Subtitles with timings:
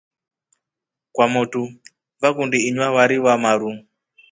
[1.13, 1.61] Kwamotu
[2.21, 3.71] vakundi inywa wari wamaru.